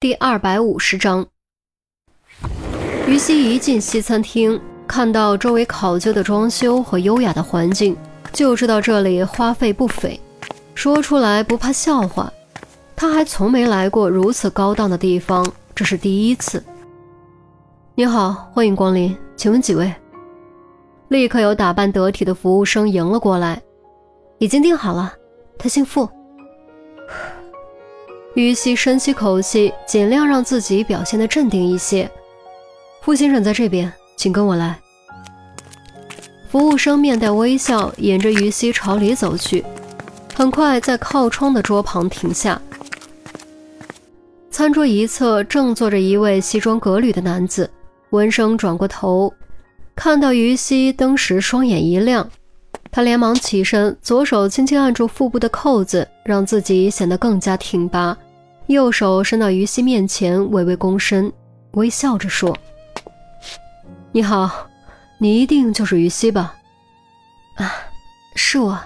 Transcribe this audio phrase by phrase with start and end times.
[0.00, 1.26] 第二百五十章，
[3.06, 7.94] 于西一进西餐厅，看到周围考究的装修和优雅的环境，
[8.32, 10.18] 就知道这里花费不菲。
[10.74, 12.32] 说出来不怕笑话，
[12.96, 16.64] 他还从没来过如此高档的地方，这是第一次。
[17.94, 19.94] 你好，欢迎光临，请问几位？
[21.08, 23.60] 立刻有打扮得体的服务生迎了过来，
[24.38, 25.12] 已经订好了，
[25.58, 26.08] 他姓付。
[28.34, 32.10] 于西深吸口气，尽量让自己表现得镇定一些。
[33.02, 34.78] 傅先生在这边，请跟我来。
[36.48, 39.64] 服务生面带微笑，引着于西朝里走去。
[40.34, 42.60] 很快，在靠窗的桌旁停下。
[44.50, 47.70] 餐桌一侧正坐着一位西装革履的男子。
[48.10, 49.32] 闻声转过头，
[49.94, 52.28] 看到于西，登时双眼一亮。
[52.90, 58.16] 他连忙起身，左手轻轻按住腹部的扣子，让自己显得更加挺拔。
[58.72, 61.32] 右手伸到于西面前，微微躬身，
[61.72, 62.56] 微笑着说
[64.12, 64.68] ：“你好，
[65.18, 66.54] 你一定就是于西吧
[67.56, 67.72] ？”“啊，
[68.34, 68.78] 是我。”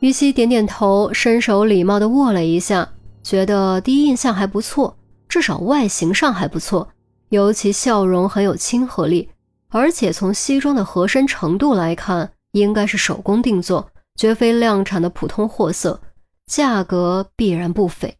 [0.00, 2.88] 于西点点头，伸手礼貌地握了一下，
[3.22, 4.96] 觉得第一印象还不错，
[5.28, 6.88] 至少外形上还不错，
[7.28, 9.28] 尤其笑容很有亲和力，
[9.68, 12.30] 而且从西装的合身程度来看。
[12.52, 16.00] 应该是手工定做，绝非量产的普通货色，
[16.46, 18.16] 价格必然不菲。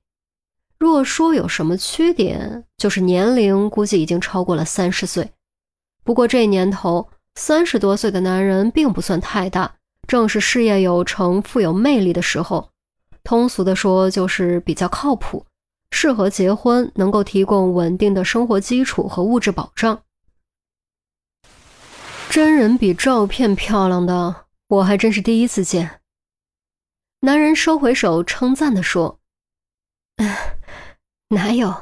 [0.78, 5.30] 若说有什么缺点，就是年龄估计已经超过了三十岁。
[6.04, 12.70] 不过这年头，三十多岁的男人并不算太大，正是事业有成、富有魅力的时候。
[13.24, 15.44] 通俗的说，就是比较靠谱，
[15.90, 20.02] 适合结婚，能够提供稳定的生活基础和物质保障。
[22.28, 26.02] 真人比照片漂亮的，我还真是第一次见。
[27.20, 29.18] 男人收回手，称赞地说
[31.28, 31.74] ：“哪有？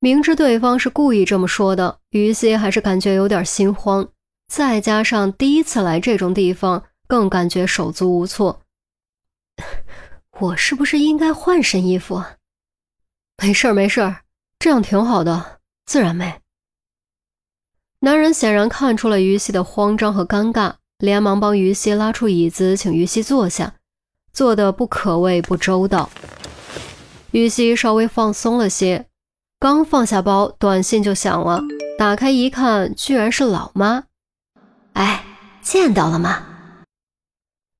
[0.00, 4.08] 明知对方是故意这么说的，于西还是感觉有点心慌。
[4.48, 8.62] 再加上第一次来这种地方，更感觉手足无措。
[10.40, 12.22] 我是不是应该换身衣服？
[13.42, 14.22] 没事儿，没事儿，
[14.58, 16.40] 这样挺好的，自然美。”
[18.00, 23.74] 男人显然看出了于西的慌张和尴尬，连忙帮于西拉出椅子，请于西坐下，
[24.32, 26.10] 做的不可谓不周到。
[27.32, 29.06] 于西稍微放松了些，
[29.58, 31.62] 刚放下包，短信就响了，
[31.98, 34.04] 打开一看，居然是老妈。
[34.92, 35.24] 哎，
[35.62, 36.46] 见到了吗？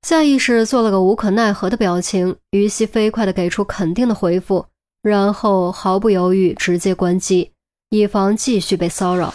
[0.01, 4.65] 下意识做了个无可奈何的表情，于西飞快地给出肯定的回复，
[5.03, 7.53] 然后毫不犹豫直接关机，
[7.89, 9.33] 以防继续被骚扰。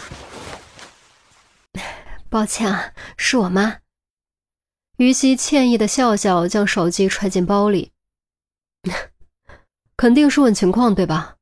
[2.29, 3.77] 抱歉啊，是我妈。
[4.97, 7.93] 于西歉意的笑笑，将手机揣进包里。
[9.99, 11.35] 肯定是问情况对吧？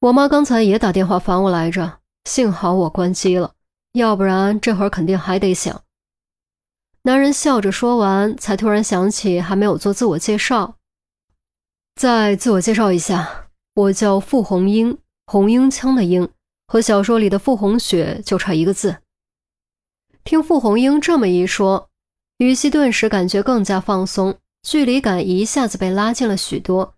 [0.00, 3.52] 我妈刚才也打电话烦我来着，幸好我关机了，
[3.92, 5.82] 要不然这会儿肯定还得响。
[7.02, 10.76] 男人笑着说完，才突然想起还没有做自我介绍。
[11.94, 14.96] 再自我介绍一下，我叫傅红英，
[15.26, 16.30] 红缨枪的缨，
[16.66, 18.96] 和小说里的傅红雪就差一个字。
[20.24, 21.90] 听傅红英这么一说，
[22.38, 26.94] 于西顿时感觉更加放松，距离感一下子被拉近了许多。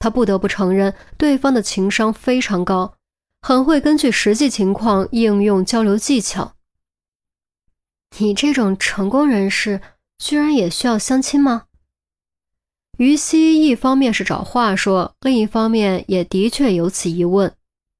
[0.00, 2.94] 他不得不承认，对方的情商非常高，
[3.40, 6.54] 很会根据实际情况应用交流技巧。
[8.18, 9.80] 你这种成功人士，
[10.18, 11.64] 居然也需要相亲吗？
[12.96, 17.54] 于西一方面是找话说，另一方面也的确有此疑问。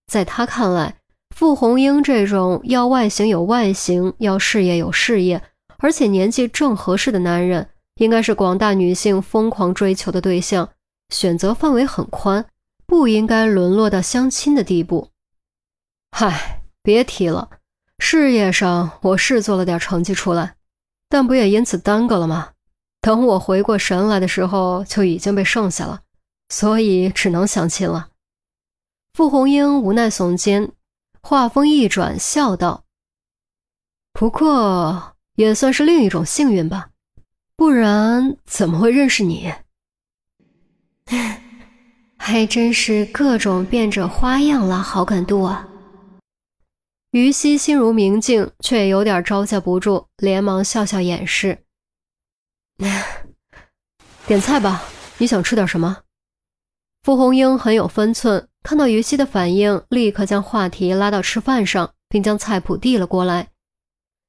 [0.07, 0.97] 在他看来，
[1.37, 5.43] 傅红英这种要外形有外形，要事业有事业，
[5.79, 10.69] 而且年纪正合适的男人，应该是广大女性疯狂追求的对象，
[11.11, 12.47] 选择范围很宽，
[12.87, 15.11] 不应该沦落到相亲的地步。
[16.13, 17.51] 嗨，别提了，
[17.99, 20.55] 事业上我是做了点成绩出来，
[21.09, 22.53] 但不也因此耽搁了吗？
[23.01, 26.03] 等我回过神来的时候，就已经被剩下了，
[26.49, 28.09] 所以只能相亲了。
[29.15, 30.73] 傅红英无奈耸肩。
[31.23, 32.85] 话锋一转，笑道
[34.15, 36.89] ：“不过也算是另一种幸运吧，
[37.57, 39.53] 不然怎么会认识你？
[42.17, 45.69] 还真是各种变着花样拉好感度啊！”
[47.13, 51.59] 于西心如明镜，却有点招架不住，连忙笑笑掩饰
[54.27, 54.85] ：“点菜吧，
[55.19, 55.99] 你想吃点什么？”
[57.03, 58.47] 傅红英很有分寸。
[58.63, 63.49] 看到于西的反应，立刻将话题拉到吃饭上，并将菜谱递了过来。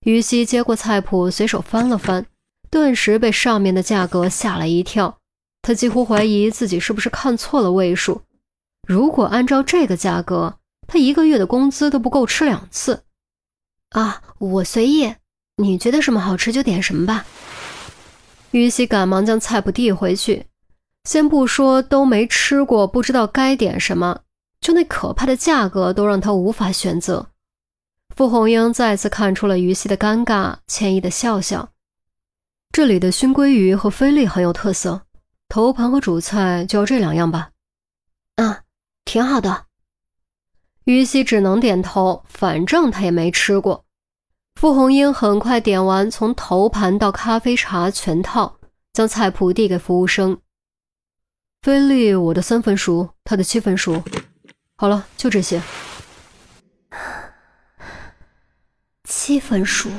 [0.06, 2.26] 于西接过菜谱，随手翻了翻，
[2.72, 5.21] 顿时被上面的价格吓了一跳。
[5.62, 8.22] 他几乎怀疑自己是不是看错了位数。
[8.88, 13.04] 如果按照这个价格，他一个月的工资都不够吃两次。
[13.90, 15.14] 啊，我随意，
[15.58, 17.26] 你觉得什么好吃就点什么吧。
[18.52, 20.48] 于西赶忙将菜谱递回去。
[21.04, 24.22] 先不说都没吃过，不知道该点什么，
[24.60, 27.30] 就那可怕的价格都让他无法选择。
[28.16, 31.70] 傅红英再次看出了于西的尴尬，歉意的笑笑。
[32.72, 35.02] 这里的熏鲑鱼和菲力很有特色，
[35.52, 37.52] 头盘和主菜就要这两样吧？
[38.38, 38.62] 啊，
[39.04, 39.66] 挺好的。
[40.86, 43.84] 于西只能点头，反正他也没吃过。
[44.56, 48.62] 傅红英很快点完，从头盘到咖啡茶全套，
[48.94, 50.40] 将菜谱递给服务生。
[51.64, 54.02] 菲利，我的三分熟，他的七分熟。
[54.78, 55.62] 好了，就这些。
[59.04, 59.90] 七分熟。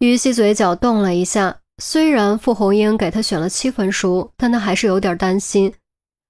[0.00, 5.74] 于西嘴角动了一下，虽然傅红英给他选了七分熟，但他还是有点担心，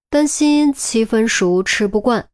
[0.09, 2.27] 担心七分熟吃不惯。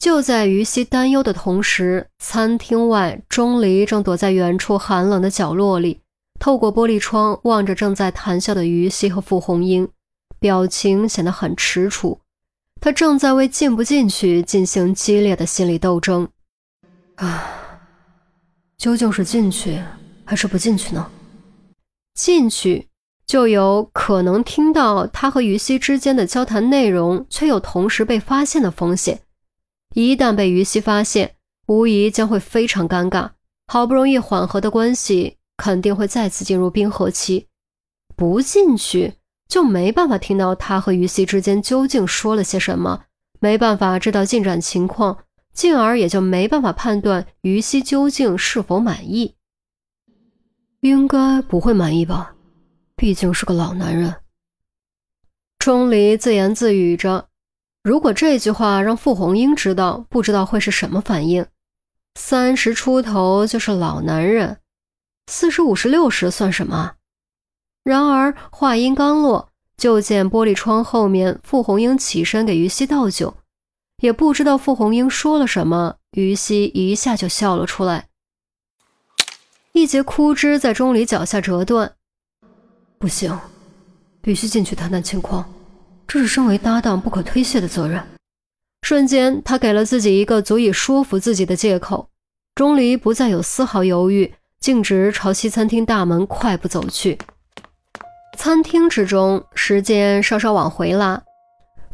[0.00, 6.00] 就在于西担忧的同时，餐厅外，钟离正躲在远处寒冷的角落里，
[6.40, 9.86] 透过玻璃窗望着正在谈笑的于西和傅红英。
[10.40, 12.18] 表情显得很踟蹰，
[12.80, 16.26] 他正在为进不进去进行激烈的心理斗争。
[17.16, 17.44] 啊，
[18.78, 19.78] 究竟是进去
[20.24, 21.10] 还是不进去呢？
[22.14, 22.88] 进去
[23.26, 29.20] 就有可能听到他和于西之间的交谈内容，却又同时被发现的风险。
[29.94, 31.34] 一旦被于西发现，
[31.66, 33.30] 无疑将会非常尴尬。
[33.66, 37.48] 好不容易缓和的关系，肯定会再次进入冰河期。
[38.16, 39.14] 不进去。
[39.46, 43.04] 就没办法听到他和于西之间究竟说了些什么，
[43.40, 45.18] 没办法知道进展情况，
[45.52, 49.34] 进而也就没办法判断于西究竟是否满意。
[50.88, 52.34] 应该不会满意吧，
[52.94, 54.14] 毕竟是个老男人。
[55.58, 57.28] 钟离自言自语着，
[57.82, 61.46] 如果这句话让傅红英知道，不知道会是什么反应。
[62.16, 64.58] 三十出头就是老男人，
[65.26, 66.96] 四十五十六十算什么？
[67.82, 69.48] 然而话音刚落，
[69.78, 73.34] 就见玻璃窗后面，傅红英起身给于西倒酒，
[74.02, 78.08] 也不知道傅红英说了什么，于西一下就笑了出来，
[79.84, 81.92] 一截枯枝在钟离脚下折断。
[82.98, 83.38] 不行，
[84.22, 85.44] 必须进去谈谈情况，
[86.06, 88.02] 这是身为搭档不可推卸的责任。
[88.80, 92.08] 瞬间，他给了自己一个足以说服自己的借口。
[92.54, 97.18] 钟离不再有丝毫犹豫，径直朝西餐厅大门快步走去。
[98.38, 101.22] 餐厅之中，时间稍稍往回拉。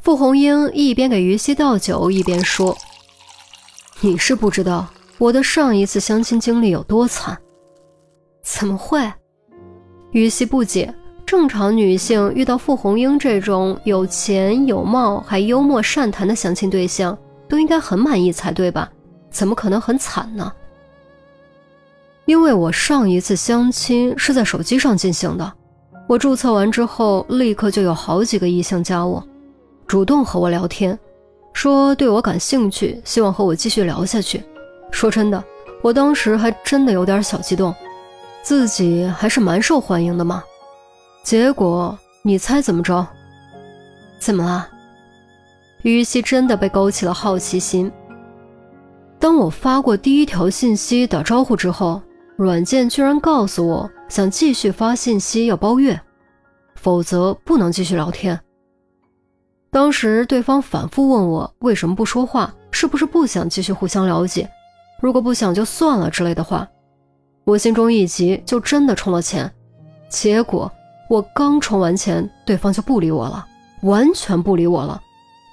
[0.01, 2.79] 傅红英一边给于西倒酒，一边说
[4.01, 4.87] ：“你是不知道
[5.19, 7.37] 我的上一次相亲经历有多惨。”
[8.53, 9.01] 怎么会？
[10.11, 10.93] 于西不解。
[11.25, 17.17] 正常女性遇到傅红英这种有钱有貌还幽默善谈的相亲对象，
[17.49, 18.91] 都应该很满意才对吧？
[19.31, 20.53] 怎么可能很惨呢？
[22.25, 25.53] 因为我上一次相亲是在手机上进行的。
[26.09, 29.25] 我注册完之后，立刻就有好几个异性加我，
[29.87, 30.99] 主动和我聊天，
[31.53, 34.43] 说对我感兴趣，希望和我继续聊下去。
[34.91, 35.43] 说真的，
[35.83, 37.73] 我当时还真的有点小激动，
[38.43, 40.43] 自己还是蛮受欢迎的嘛。
[41.23, 43.07] 结果你猜怎么着？
[44.19, 44.69] 怎么了？
[45.83, 47.91] 于西真的被勾起了好奇心。
[49.19, 52.01] 当我发过第一条信息打招呼之后。
[52.37, 56.01] 软件居然告诉我，想继续发信息要包月，
[56.75, 58.41] 否则不能继续聊天。
[59.71, 64.49] 当时对方反复问我为什么不说话，是不是不想继续互相了解？
[65.03, 66.67] 如果不想就算了之类的话，
[67.45, 69.53] 我心中一急，就真的充了钱。
[70.09, 70.71] 结果
[71.09, 73.47] 我刚充完钱，对方就不理我了，
[73.83, 75.01] 完全不理我了，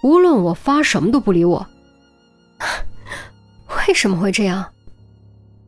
[0.04, 1.66] 无论我发什么都不理我。
[3.88, 4.66] 为什么会这样？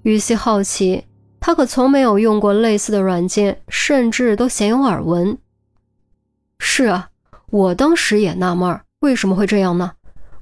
[0.03, 1.05] 于西好奇。
[1.41, 5.37] 他可从没有用过类似的软件，甚至都鲜有耳闻。
[6.59, 7.09] 是啊，
[7.49, 9.93] 我当时也纳闷，为什么会这样呢？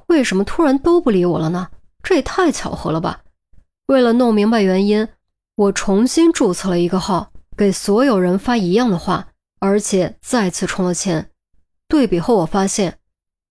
[0.07, 1.67] 为什么突然都不理我了呢？
[2.01, 3.21] 这也太巧合了吧！
[3.85, 5.07] 为了弄明白原因，
[5.57, 11.31] 我重新注册了一个号，给所有人发一样的话，而且再次充了钱。
[11.87, 12.99] 对比后，我发现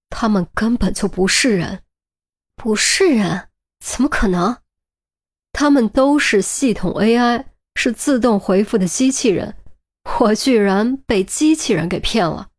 [0.08, 1.82] 他们根本就不是人，
[2.54, 3.48] 不是人？
[3.84, 4.58] 怎么可能？
[5.52, 9.56] 他们都是系统 AI，是自动回复的机器人，
[10.20, 12.50] 我居然被机器人给骗了。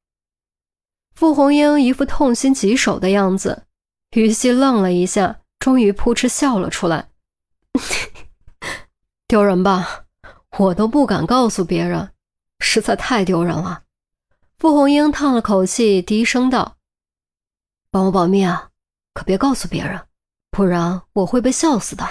[1.15, 3.63] 傅红英一副痛心疾首的样子，
[4.11, 7.11] 于西愣了一下，终于扑哧笑了出来。
[9.27, 10.05] 丢人吧？
[10.57, 12.11] 我都不敢告诉别人，
[12.59, 13.83] 实在太丢人了。
[14.57, 16.77] 傅红英叹了口气，低声道
[17.91, 18.69] ：“帮我保密啊，
[19.13, 20.07] 可别告诉别人，
[20.49, 22.07] 不然我会被笑死的。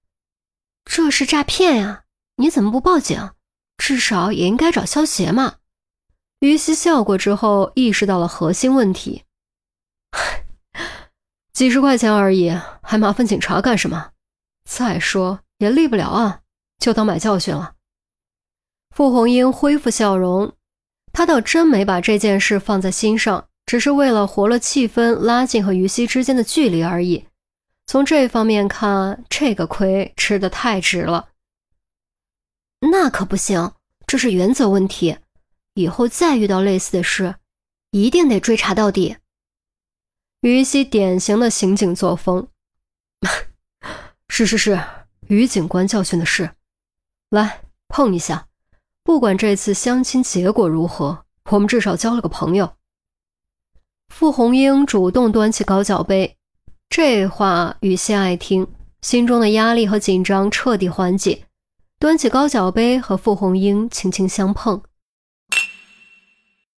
[0.84, 2.04] 这是诈骗呀！
[2.36, 3.30] 你怎么不报警？
[3.78, 5.56] 至少也应该找消协嘛。
[6.40, 9.24] 于西笑过之后，意识到了核心问题。
[11.54, 12.50] 几十块钱而已，
[12.82, 14.12] 还麻烦警察干什么？
[14.64, 16.40] 再说也立不了啊，
[16.78, 17.74] 就当买教训了。
[18.90, 20.54] 傅红英恢复笑容，
[21.12, 27.26] 她倒真没把这件事放在心上，只是为了活了气氛，拉近和于西之间的距离而已。
[27.86, 31.30] 从这方面看，这个亏吃的太值了。
[32.92, 33.72] 那可不行，
[34.06, 35.18] 这是原则问题。
[35.74, 37.36] 以后再遇到类似的事，
[37.92, 39.16] 一定得追查到底。
[40.40, 42.48] 于西典型的刑警作风。
[44.28, 44.80] 是 是是，
[45.28, 46.50] 于警官教训的是。
[47.30, 48.46] 来碰一下，
[49.04, 52.72] 不管这次相亲结果如何，我们至少交了个朋友。
[54.08, 56.36] 傅红英主动端起高脚杯，
[56.88, 58.66] 这话于西爱听，
[59.02, 61.44] 心中的压力和紧张彻底缓解。
[61.98, 64.82] 端起高脚杯和傅红英轻轻相碰。